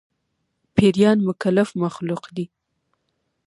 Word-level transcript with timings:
پيريان 0.75 1.17
مکلف 1.29 1.69
مخلوق 1.83 2.23
دي 2.35 2.45